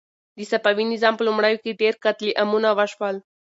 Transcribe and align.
د 0.37 0.39
صفوي 0.51 0.85
نظام 0.93 1.13
په 1.17 1.23
لومړیو 1.27 1.61
کې 1.63 1.79
ډېر 1.81 1.93
قتل 2.03 2.27
عامونه 2.41 2.69
وشول. 2.77 3.15